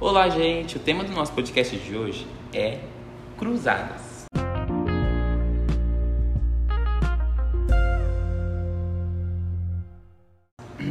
[0.00, 0.76] Olá, gente!
[0.76, 2.78] O tema do nosso podcast de hoje é
[3.36, 4.26] cruzadas.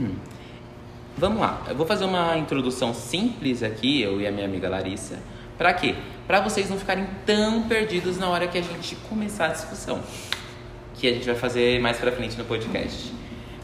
[1.17, 5.24] Vamos lá, eu vou fazer uma introdução simples aqui, eu e a minha amiga Larissa.
[5.58, 5.96] Para quê?
[6.28, 10.03] Para vocês não ficarem tão perdidos na hora que a gente começar a discussão,
[10.96, 13.13] que a gente vai fazer mais para frente no podcast.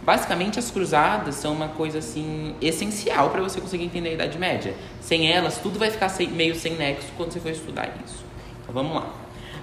[0.06, 4.76] Basicamente, as cruzadas são uma coisa assim essencial para você conseguir entender a Idade Média.
[5.00, 8.24] Sem elas, tudo vai ficar sem, meio sem nexo quando você for estudar isso.
[8.62, 9.14] Então vamos lá.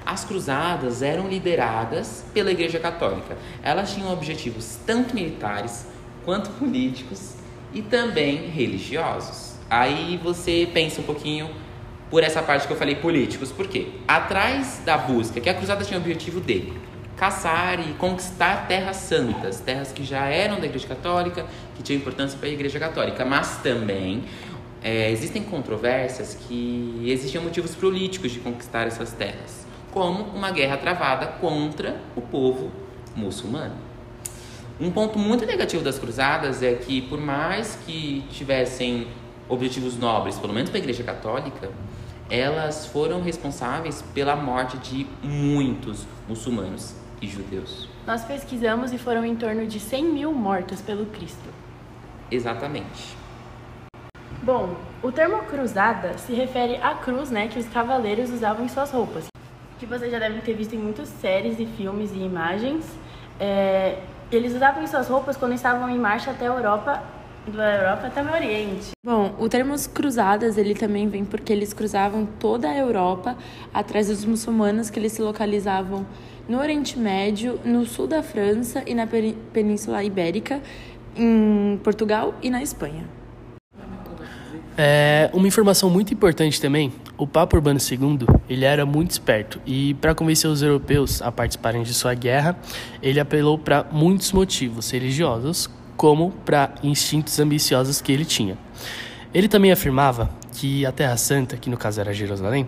[0.05, 3.37] As cruzadas eram lideradas pela Igreja Católica.
[3.63, 5.87] Elas tinham objetivos tanto militares
[6.25, 7.35] quanto políticos
[7.75, 9.57] e também religiosos.
[9.69, 11.51] Aí você pensa um pouquinho
[12.11, 13.87] por essa parte que eu falei políticos, por quê?
[14.09, 16.73] Atrás da busca, que a cruzada tinha o objetivo de
[17.21, 21.45] caçar e conquistar terras santas, terras que já eram da Igreja Católica,
[21.77, 24.25] que tinham importância para a Igreja Católica, mas também
[24.83, 31.27] é, existem controvérsias que existiam motivos políticos de conquistar essas terras, como uma guerra travada
[31.27, 32.73] contra o povo
[33.15, 33.75] muçulmano.
[34.81, 39.09] Um ponto muito negativo das cruzadas é que, por mais que tivessem
[39.47, 41.71] objetivos nobres, pelo menos para a Igreja Católica,
[42.31, 47.89] elas foram responsáveis pela morte de muitos muçulmanos e judeus.
[48.07, 51.49] Nós pesquisamos e foram em torno de 100 mil mortos pelo Cristo.
[52.31, 53.17] Exatamente.
[54.43, 58.91] Bom, o termo cruzada se refere à cruz né, que os cavaleiros usavam em suas
[58.91, 59.27] roupas,
[59.79, 62.87] que vocês já devem ter visto em muitas séries e filmes e imagens.
[63.39, 63.99] É,
[64.33, 67.03] eles usavam em suas roupas quando estavam em marcha até a Europa
[67.47, 68.91] da Europa até o Oriente.
[69.05, 73.37] Bom, o termo cruzadas ele também vem porque eles cruzavam toda a Europa
[73.73, 76.07] atrás dos muçulmanos que eles se localizavam
[76.49, 79.07] no Oriente Médio, no sul da França e na
[79.53, 80.61] Península Ibérica,
[81.17, 83.05] em Portugal e na Espanha.
[84.77, 89.95] É, uma informação muito importante também, o Papa Urbano II, ele era muito esperto e
[89.95, 92.57] para convencer os europeus a participarem de sua guerra,
[93.03, 95.69] ele apelou para muitos motivos religiosos,
[96.01, 98.57] como para instintos ambiciosos que ele tinha.
[99.35, 102.67] Ele também afirmava que a Terra Santa, que no caso era Jerusalém,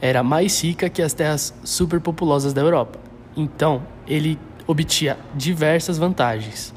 [0.00, 2.98] era mais rica que as terras superpopulosas da Europa.
[3.36, 6.72] Então, ele obtinha diversas vantagens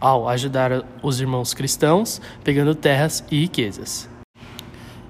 [0.00, 4.08] ao ajudar os irmãos cristãos, pegando terras e riquezas.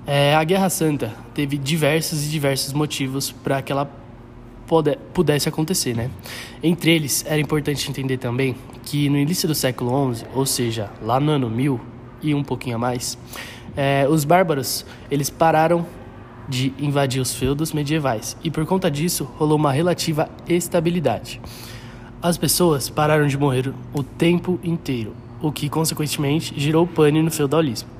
[0.06, 3.90] É, a Guerra Santa teve diversos e diversos motivos para que ela
[5.12, 6.10] pudesse acontecer, né?
[6.62, 11.18] Entre eles, era importante entender também que no início do século XI, ou seja, lá
[11.18, 11.80] no ano 1000
[12.22, 13.18] e um pouquinho a mais,
[13.76, 15.86] é, os bárbaros eles pararam
[16.48, 21.40] de invadir os feudos medievais e por conta disso rolou uma relativa estabilidade.
[22.20, 27.97] As pessoas pararam de morrer o tempo inteiro, o que consequentemente gerou pane no feudalismo.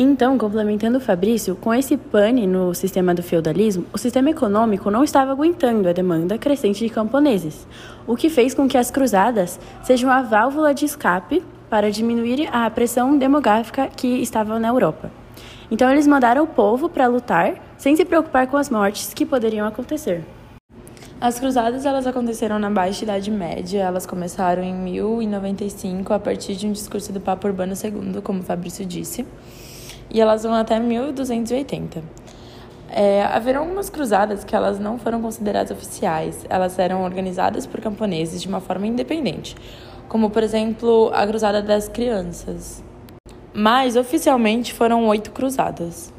[0.00, 5.02] Então, complementando o Fabrício, com esse pane no sistema do feudalismo, o sistema econômico não
[5.02, 7.66] estava aguentando a demanda crescente de camponeses,
[8.06, 12.70] o que fez com que as cruzadas sejam a válvula de escape para diminuir a
[12.70, 15.10] pressão demográfica que estava na Europa.
[15.68, 19.66] Então, eles mandaram o povo para lutar sem se preocupar com as mortes que poderiam
[19.66, 20.24] acontecer.
[21.20, 26.68] As cruzadas elas aconteceram na Baixa Idade Média, elas começaram em 1095 a partir de
[26.68, 29.26] um discurso do Papa Urbano II, como Fabrício disse
[30.10, 32.02] e elas vão até 1280.
[32.90, 38.40] É, haveram algumas cruzadas que elas não foram consideradas oficiais, elas eram organizadas por camponeses
[38.40, 39.54] de uma forma independente,
[40.08, 42.82] como por exemplo a Cruzada das Crianças.
[43.52, 46.12] Mas oficialmente foram oito cruzadas.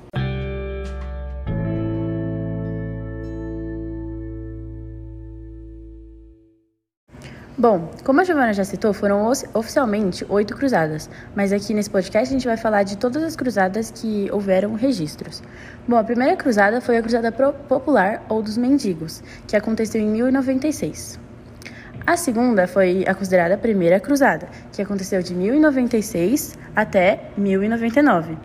[7.60, 12.32] Bom, como a Giovana já citou, foram oficialmente oito cruzadas, mas aqui nesse podcast a
[12.32, 15.44] gente vai falar de todas as cruzadas que houveram registros.
[15.86, 21.20] Bom, a primeira cruzada foi a Cruzada Popular ou dos Mendigos, que aconteceu em 1096.
[22.08, 28.38] A segunda foi a considerada Primeira Cruzada, que aconteceu de 1096 até 1099.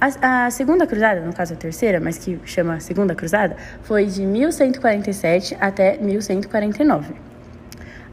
[0.00, 4.24] A, a, segunda cruzada, no caso a terceira, mas que chama Segunda Cruzada, foi de
[4.24, 7.31] 1147 até 1149.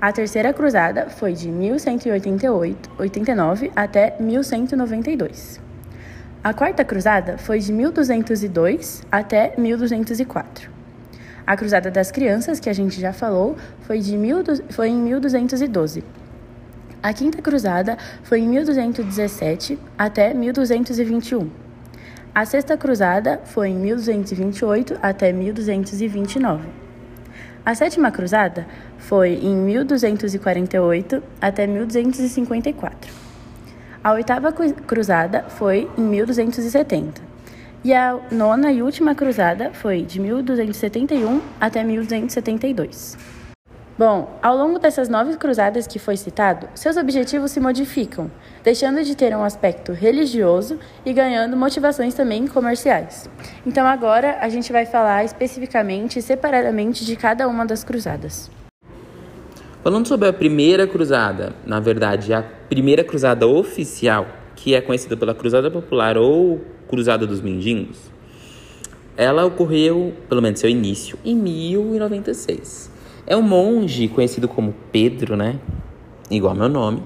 [0.02, 5.60] A Terceira Cruzada foi de 1189 até 1192.
[6.42, 10.72] A Quarta Cruzada foi de 1202 até 1204.
[11.46, 14.38] A Cruzada das Crianças, que a gente já falou, foi, de mil,
[14.70, 16.02] foi em 1212.
[17.04, 21.50] A Quinta Cruzada foi em 1217 até 1221.
[22.34, 26.79] A Sexta Cruzada foi em 1228 até 1229.
[27.66, 28.66] A Sétima Cruzada
[28.98, 33.12] foi em 1248 até 1254.
[34.02, 37.22] A oitava cruzada foi em 1270.
[37.84, 43.18] E a nona e última cruzada foi de 1271 até 1272.
[44.00, 48.32] Bom, ao longo dessas nove cruzadas que foi citado, seus objetivos se modificam,
[48.64, 53.30] deixando de ter um aspecto religioso e ganhando motivações também comerciais.
[53.68, 58.50] Então agora a gente vai falar especificamente e separadamente de cada uma das cruzadas.
[59.84, 65.36] Falando sobre a primeira cruzada, na verdade, a primeira cruzada oficial, que é conhecida pela
[65.36, 68.00] Cruzada Popular ou Cruzada dos Mendigos,
[69.18, 72.98] ela ocorreu, pelo menos seu início, em 1096.
[73.30, 75.60] É um monge conhecido como Pedro, né?
[76.32, 77.04] Igual meu nome.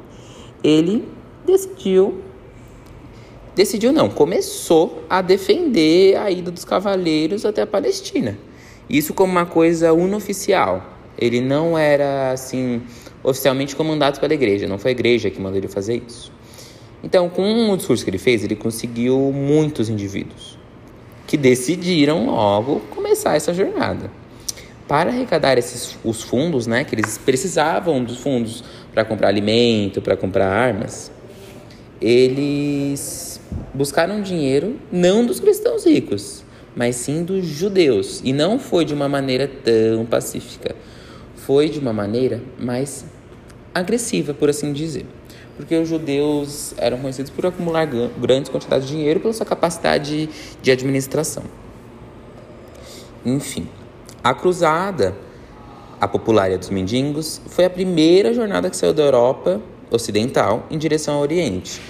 [0.64, 1.06] Ele
[1.46, 2.22] decidiu
[3.54, 8.38] decidiu não, começou a defender a ida dos cavaleiros até a Palestina.
[8.90, 10.82] Isso como uma coisa unoficial.
[11.18, 12.82] Ele não era assim
[13.22, 16.32] oficialmente comandado pela igreja, não foi a igreja que mandou ele fazer isso.
[17.04, 20.58] Então, com o discurso que ele fez, ele conseguiu muitos indivíduos
[21.28, 24.23] que decidiram logo começar essa jornada.
[24.94, 28.64] Para arrecadar esses os fundos, né, que eles precisavam dos fundos
[28.94, 31.12] para comprar alimento, para comprar armas,
[32.00, 33.42] eles
[33.74, 36.46] buscaram dinheiro não dos cristãos ricos,
[36.76, 40.76] mas sim dos judeus, e não foi de uma maneira tão pacífica.
[41.38, 43.04] Foi de uma maneira mais
[43.74, 45.08] agressiva, por assim dizer
[45.58, 47.88] porque os judeus eram conhecidos por acumular
[48.20, 50.30] grandes quantidades de dinheiro pela sua capacidade
[50.62, 51.44] de administração.
[53.26, 53.68] Enfim,
[54.24, 55.14] a cruzada,
[56.00, 59.62] a populária dos mendigos, foi a primeira jornada que saiu da Europa
[59.92, 61.82] ocidental em direção ao Oriente.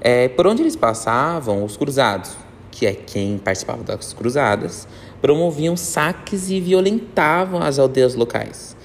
[0.00, 2.36] É, por onde eles passavam, os cruzados,
[2.70, 4.86] que é quem participava das cruzadas,
[5.20, 8.76] promoviam saques e violentavam as aldeias locais.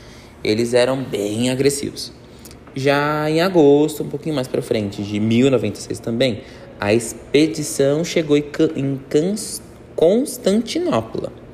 [0.44, 2.12] Eles eram bem agressivos.
[2.76, 6.42] Já em agosto, um pouquinho mais para frente, de 1096 também,
[6.80, 9.00] a expedição chegou em
[9.96, 11.47] Constantinopla.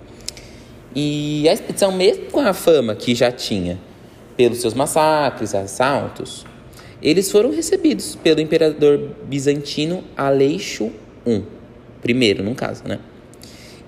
[0.96, 3.80] E a expedição, mesmo com a fama que já tinha
[4.38, 6.46] pelos seus massacres, assaltos,
[7.02, 10.92] eles foram recebidos pelo imperador bizantino Aleixo
[11.26, 11.44] I,
[12.02, 13.00] primeiro no caso, né?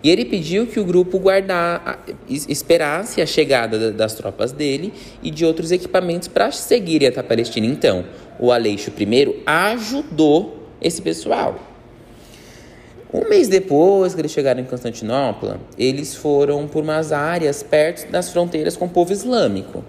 [0.04, 4.94] E ele pediu que o grupo guardar, esperasse a chegada das tropas dele
[5.24, 7.66] e de outros equipamentos para seguirem até a Palestina.
[7.66, 8.06] Então,
[8.40, 11.75] o Aleixo I ajudou esse pessoal.
[13.14, 18.30] Um mês depois que eles chegaram em Constantinopla, eles foram por umas áreas perto das
[18.30, 19.84] fronteiras com o povo islâmico.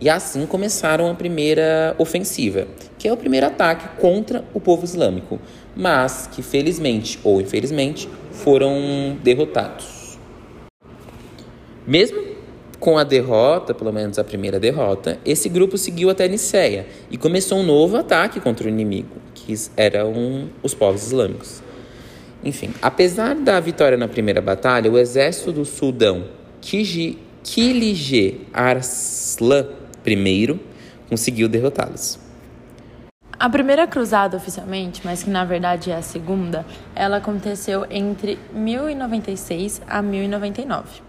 [0.00, 2.66] E assim começaram a primeira ofensiva,
[2.98, 5.40] que é o primeiro ataque contra o povo islâmico,
[5.74, 10.18] mas que felizmente ou infelizmente foram derrotados.
[11.86, 12.34] Mesmo
[12.80, 17.58] com a derrota, pelo menos a primeira derrota, esse grupo seguiu até Niceia e começou
[17.58, 21.62] um novo ataque contra o inimigo, que eram os povos islâmicos.
[22.44, 26.26] Enfim, apesar da vitória na primeira batalha, o exército do Sudão,
[26.60, 29.66] Kilije Arslan
[30.06, 30.60] I,
[31.08, 32.18] conseguiu derrotá-los.
[33.38, 36.64] A primeira cruzada oficialmente, mas que na verdade é a segunda,
[36.94, 41.02] ela aconteceu entre 1096 a 1099.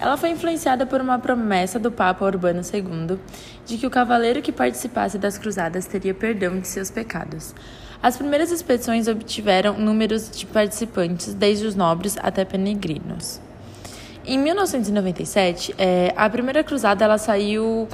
[0.00, 3.18] Ela foi influenciada por uma promessa do Papa Urbano II
[3.64, 7.54] de que o cavaleiro que participasse das cruzadas teria perdão de seus pecados.
[8.04, 13.40] As primeiras expedições obtiveram números de participantes, desde os nobres até peregrinos.
[14.26, 17.88] Em 1997, é, a primeira cruzada ela saiu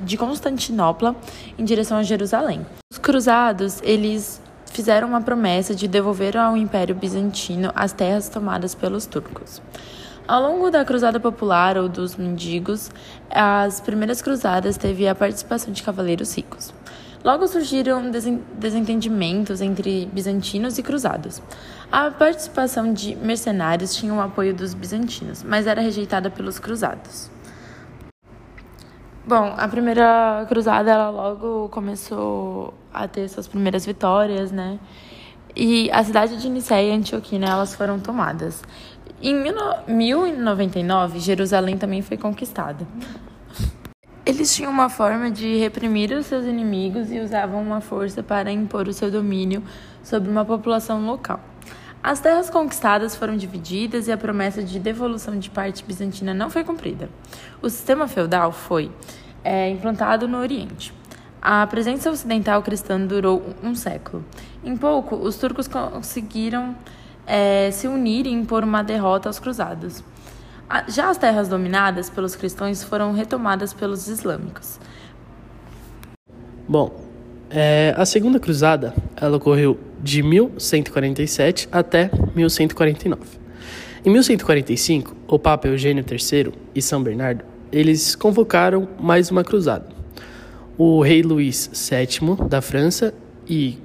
[0.00, 1.14] de Constantinopla
[1.58, 2.64] em direção a Jerusalém.
[2.90, 4.40] Os cruzados eles
[4.72, 9.60] fizeram uma promessa de devolver ao Império Bizantino as terras tomadas pelos turcos.
[10.26, 12.90] Ao longo da Cruzada Popular ou dos Mendigos,
[13.28, 16.72] as primeiras cruzadas teve a participação de cavaleiros ricos.
[17.22, 18.10] Logo surgiram
[18.54, 21.42] desentendimentos entre bizantinos e cruzados.
[21.92, 27.30] A participação de mercenários tinha o apoio dos bizantinos, mas era rejeitada pelos cruzados.
[29.26, 34.78] Bom, a primeira cruzada ela logo começou a ter suas primeiras vitórias, né?
[35.54, 38.62] E a cidade de Niceia e Antioquina elas foram tomadas.
[39.20, 42.86] Em 1099, Jerusalém também foi conquistada.
[44.24, 48.86] Eles tinham uma forma de reprimir os seus inimigos e usavam uma força para impor
[48.86, 49.62] o seu domínio
[50.02, 51.40] sobre uma população local.
[52.02, 56.64] As terras conquistadas foram divididas e a promessa de devolução de parte bizantina não foi
[56.64, 57.08] cumprida.
[57.62, 58.90] O sistema feudal foi
[59.42, 60.92] é, implantado no Oriente.
[61.40, 64.22] A presença ocidental cristã durou um século.
[64.62, 66.76] Em pouco, os turcos conseguiram
[67.26, 70.04] é, se unir e impor uma derrota aos cruzados.
[70.88, 74.78] Já as terras dominadas pelos cristãos foram retomadas pelos islâmicos.
[76.68, 77.08] Bom,
[77.52, 83.22] É, a Segunda Cruzada ela ocorreu de 1147 até 1149.
[84.04, 89.86] Em 1145, o Papa Eugênio III e São Bernardo eles convocaram mais uma cruzada.
[90.76, 93.14] O rei Luís VII da França
[93.48, 93.78] e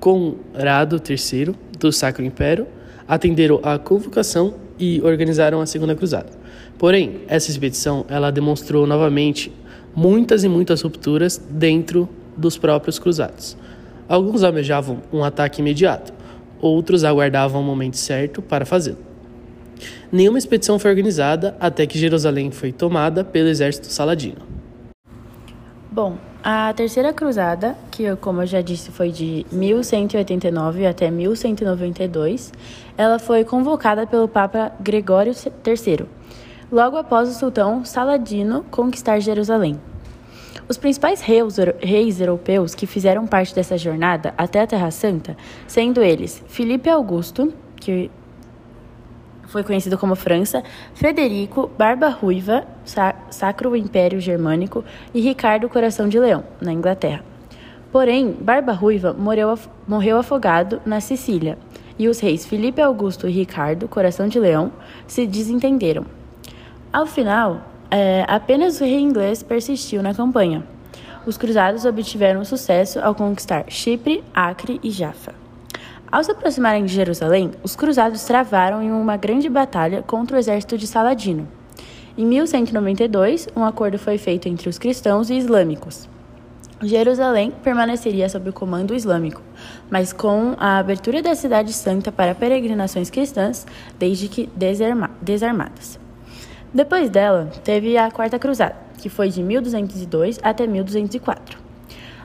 [0.00, 2.66] Conrado III do Sacro Império
[3.08, 6.28] atenderam à convocação e organizaram a Segunda Cruzada.
[6.76, 9.50] Porém, essa expedição ela demonstrou novamente
[9.96, 13.56] muitas e muitas rupturas dentro dos próprios cruzados.
[14.08, 16.12] Alguns almejavam um ataque imediato,
[16.60, 18.98] outros aguardavam o momento certo para fazê-lo.
[20.10, 24.40] Nenhuma expedição foi organizada até que Jerusalém foi tomada pelo exército saladino.
[25.90, 32.52] Bom, a Terceira Cruzada, que como eu já disse foi de 1189 até 1192,
[32.96, 36.06] ela foi convocada pelo Papa Gregório III,
[36.70, 39.80] logo após o sultão Saladino conquistar Jerusalém.
[40.68, 46.02] Os principais reis, reis, europeus que fizeram parte dessa jornada até a Terra Santa, sendo
[46.02, 48.10] eles Filipe Augusto, que
[49.48, 50.62] foi conhecido como França,
[50.94, 52.64] Frederico, Barba Ruiva,
[53.30, 57.24] Sacro Império Germânico e Ricardo Coração de Leão, na Inglaterra.
[57.90, 61.58] Porém, Barba Ruiva morreu, afogado na Sicília,
[61.98, 64.70] e os reis Filipe Augusto e Ricardo Coração de Leão
[65.06, 66.04] se desentenderam.
[66.92, 70.62] Ao final, é, apenas o rei inglês persistiu na campanha.
[71.26, 75.47] Os cruzados obtiveram sucesso ao conquistar Chipre, Acre e Jaffa.
[76.10, 80.78] Ao se aproximarem de Jerusalém, os cruzados travaram em uma grande batalha contra o exército
[80.78, 81.46] de Saladino.
[82.16, 86.08] Em 1192, um acordo foi feito entre os cristãos e islâmicos.
[86.82, 89.42] Jerusalém permaneceria sob o comando islâmico,
[89.90, 93.66] mas com a abertura da cidade santa para peregrinações cristãs,
[93.98, 96.00] desde que desarma desarmadas.
[96.72, 101.67] Depois dela, teve a Quarta Cruzada, que foi de 1202 até 1204.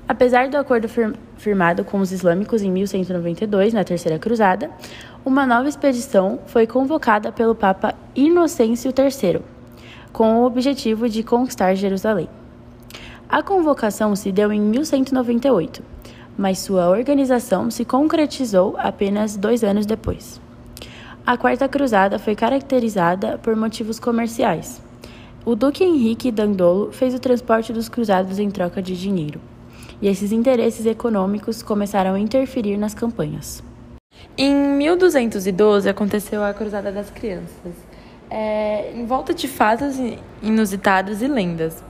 [0.08, 4.70] Apesar do acordo fir firmado com os islâmicos em 1192, na Terceira Cruzada,
[5.26, 9.42] uma nova expedição foi convocada pelo Papa Inocêncio III,
[10.12, 12.30] com o objetivo de conquistar Jerusalém.
[13.30, 15.82] A convocação se deu em 1198,
[16.38, 20.40] mas sua organização se concretizou apenas dois anos depois.
[21.26, 24.82] A Quarta Cruzada foi caracterizada por motivos comerciais.
[25.46, 29.40] O Duque Henrique Dandolo fez o transporte dos cruzados em troca de dinheiro,
[30.04, 33.64] e esses interesses econômicos começaram a interferir nas campanhas.
[34.38, 37.74] Em 1212 aconteceu a Cruzada das Crianças,
[38.30, 39.96] é, em volta de fatos
[40.42, 41.82] inusitados e lendas.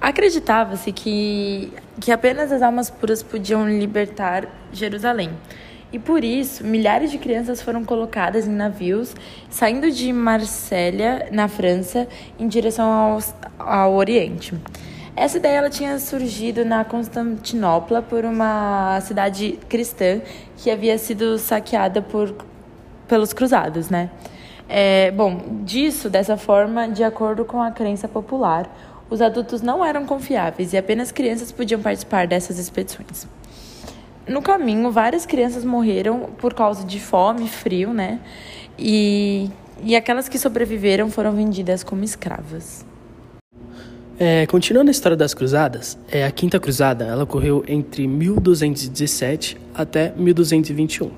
[0.00, 5.30] Acreditava-se que, que apenas as almas puras podiam libertar Jerusalém.
[5.92, 9.12] E por isso, milhares de crianças foram colocadas em navios
[9.50, 12.06] saindo de Marsella, na França,
[12.38, 13.18] em direção ao,
[13.58, 14.54] ao Oriente.
[15.16, 20.20] Essa ideia ela tinha surgido na Constantinopla por uma cidade cristã
[20.58, 22.34] que havia sido saqueada por,
[23.08, 24.10] pelos cruzados, né?
[24.68, 28.68] É, bom, disso, dessa forma, de acordo com a crença popular,
[29.08, 33.26] os adultos não eram confiáveis e apenas crianças podiam participar dessas expedições.
[34.28, 38.20] No caminho, várias crianças morreram por causa de fome frio, né?
[38.78, 39.48] E,
[39.82, 42.84] e aquelas que sobreviveram foram vendidas como escravas.
[44.18, 50.14] É, continuando a história das cruzadas, é, a Quinta Cruzada ela ocorreu entre 1217 até
[50.16, 51.10] 1221.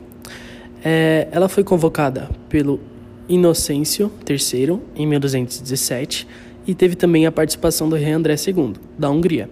[0.85, 2.81] É, ela foi convocada pelo
[3.28, 6.26] Inocêncio III em 1217
[6.67, 9.49] e teve também a participação do rei André II, da Hungria,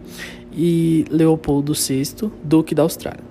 [0.52, 3.22] e Leopoldo VI, duque da Austrália.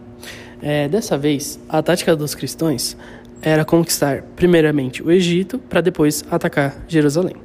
[0.62, 2.96] É, dessa vez, a tática dos cristãos
[3.42, 7.36] era conquistar primeiramente o Egito para depois atacar Jerusalém,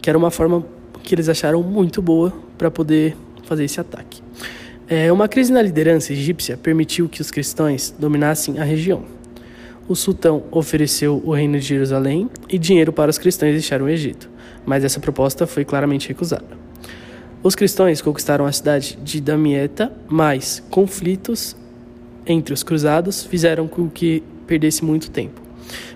[0.00, 0.64] que era uma forma
[1.04, 4.20] que eles acharam muito boa para poder fazer esse ataque.
[4.88, 9.04] É, uma crise na liderança egípcia permitiu que os cristãos dominassem a região.
[9.86, 14.30] O sultão ofereceu o reino de Jerusalém e dinheiro para os cristãos deixar o Egito,
[14.64, 16.64] mas essa proposta foi claramente recusada.
[17.42, 21.54] Os cristãos conquistaram a cidade de Damietta, mas conflitos
[22.26, 25.40] entre os cruzados fizeram com que perdesse muito tempo,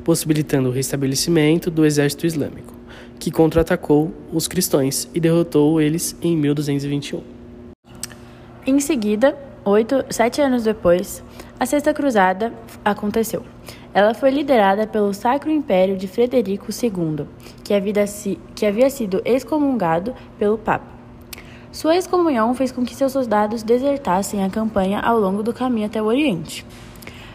[0.05, 2.75] possibilitando o restabelecimento do exército islâmico,
[3.19, 7.23] que contra-atacou os cristãos e derrotou eles em 1221.
[8.67, 11.23] Em seguida, oito, sete anos depois,
[11.59, 12.53] a Sexta Cruzada
[12.85, 13.43] aconteceu.
[13.93, 17.27] Ela foi liderada pelo Sacro Império de Frederico II,
[17.65, 18.05] que havia,
[18.55, 20.87] que havia sido excomungado pelo Papa.
[21.73, 26.01] Sua excomunhão fez com que seus soldados desertassem a campanha ao longo do caminho até
[26.01, 26.65] o Oriente.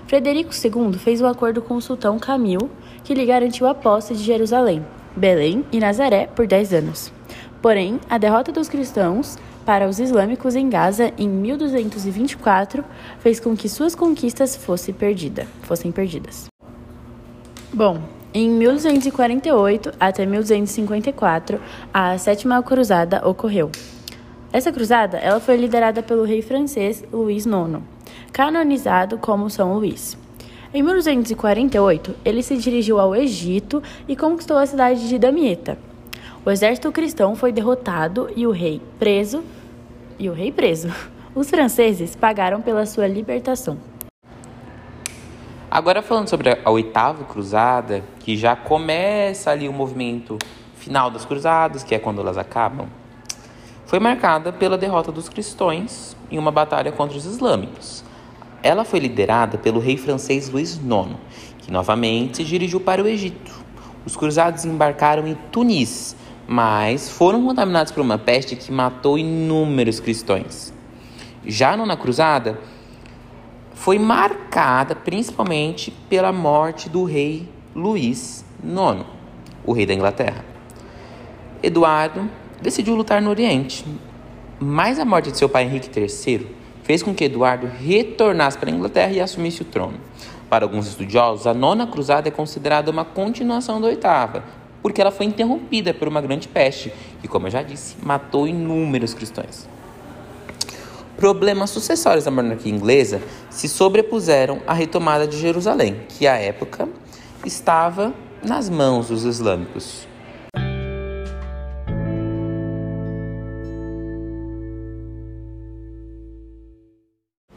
[0.08, 2.70] Frederico II fez um acordo com o sultão Camil,
[3.04, 7.12] que lhe garantiu a posse de Jerusalém, Belém e Nazaré por 10 anos.
[7.62, 12.84] Porém, a derrota dos cristãos para os islâmicos em Gaza em 1224
[13.20, 16.48] fez com que suas conquistas fossem, perdida, fossem perdidas.
[17.74, 18.02] Bom,
[18.34, 21.62] em 1248 até 1254,
[21.94, 23.72] a Sétima Cruzada ocorreu.
[24.52, 27.82] Essa cruzada ela foi liderada pelo rei francês Luís IX,
[28.32, 30.18] canonizado como São Luís.
[30.76, 35.78] Em 1248, ele se dirigiu ao Egito e conquistou a cidade de Damieta.
[36.44, 39.44] O exército cristão foi derrotado e o rei preso.
[40.18, 40.92] E o rei preso.
[41.36, 43.78] Os franceses pagaram pela sua libertação.
[45.70, 50.40] Agora falando sobre a oitava cruzada, que já começa ali o movimento
[50.76, 52.88] final das cruzadas, que é quando elas acabam,
[53.86, 58.04] foi marcada pela derrota dos cristãos em uma batalha contra os islâmicos.
[58.64, 61.18] Ela foi liderada pelo rei francês Luís IX,
[61.58, 63.52] que novamente se dirigiu para o Egito.
[64.06, 66.16] Os cruzados embarcaram em Tunis,
[66.48, 70.74] mas foram contaminados por uma peste que matou inúmeros cristãos.
[71.46, 72.58] Já a nona cruzada
[73.74, 79.06] foi marcada principalmente pela morte do rei Luís IX,
[79.66, 80.46] o rei da Inglaterra.
[81.62, 82.30] Eduardo
[82.62, 83.86] decidiu lutar no Oriente,
[84.58, 88.74] mas a morte de seu pai Henrique III fez com que Eduardo retornasse para a
[88.74, 89.98] Inglaterra e assumisse o trono.
[90.50, 94.44] Para alguns estudiosos, a nona cruzada é considerada uma continuação da oitava,
[94.82, 99.14] porque ela foi interrompida por uma grande peste que, como eu já disse, matou inúmeros
[99.14, 99.68] cristãos.
[101.18, 106.88] Problemas sucessórios da monarquia inglesa se sobrepuseram à retomada de Jerusalém, que à época
[107.46, 108.14] estava
[108.44, 110.13] nas mãos dos islâmicos.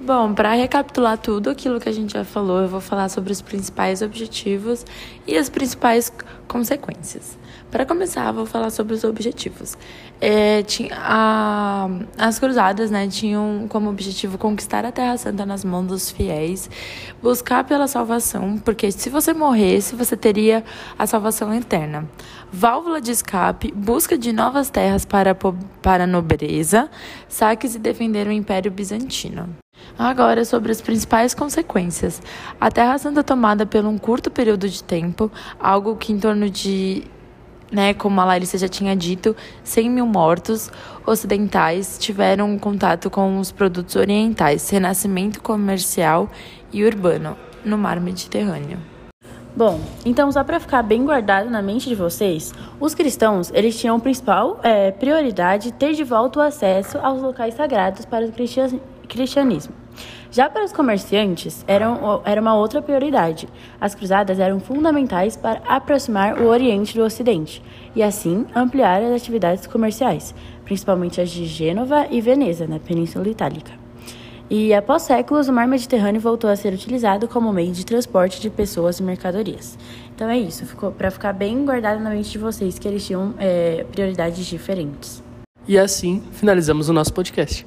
[0.07, 3.43] Bom, para recapitular tudo aquilo que a gente já falou, eu vou falar sobre os
[3.43, 4.87] principais objetivos
[5.27, 6.13] e as principais
[6.47, 7.37] consequências.
[7.73, 9.77] Para começar, vou falar sobre os objetivos.
[10.21, 15.89] É, tinha, a, as cruzadas né, tinham como objetivo conquistar a Terra Santa nas mãos
[15.89, 16.71] dos fiéis,
[17.21, 20.63] buscar pela salvação, porque se você morresse, você teria
[20.97, 22.09] a salvação eterna.
[22.53, 25.35] Válvula de escape, busca de novas terras para,
[25.83, 26.89] para a nobreza,
[27.29, 29.66] saques e defender o Império Bizantino.
[29.99, 32.21] Agora, sobre as principais consequências.
[32.61, 37.05] A Terra Santa tomada por um curto período de tempo, algo que em torno de,
[37.73, 39.35] né, como a Larissa já tinha dito,
[39.65, 40.71] 100 mil mortos
[41.07, 46.29] ocidentais tiveram contato com os produtos orientais, renascimento comercial
[46.71, 48.79] e urbano no mar Mediterrâneo.
[49.57, 53.99] Bom, então só para ficar bem guardado na mente de vocês, os cristãos eles tinham
[53.99, 58.33] principal é, prioridade ter de volta o acesso aos locais sagrados para o
[59.07, 59.75] cristianismo.
[60.31, 63.49] Já para os comerciantes, eram, era uma outra prioridade.
[63.81, 67.63] As cruzadas eram fundamentais para aproximar o Oriente do Ocidente
[67.95, 73.73] e, assim, ampliar as atividades comerciais, principalmente as de Gênova e Veneza, na Península Itálica.
[74.49, 78.49] E após séculos, o mar Mediterrâneo voltou a ser utilizado como meio de transporte de
[78.49, 79.77] pessoas e mercadorias.
[80.15, 80.65] Então é isso,
[80.97, 85.23] para ficar bem guardado na mente de vocês que eles tinham é, prioridades diferentes.
[85.67, 87.67] E assim finalizamos o nosso podcast.